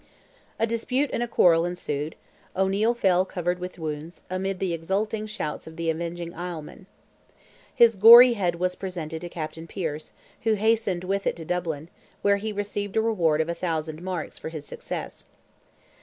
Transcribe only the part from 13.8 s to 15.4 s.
marks for his success.